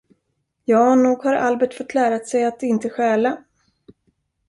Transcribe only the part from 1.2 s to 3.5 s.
har Albert fått lära sig att inte stjäla.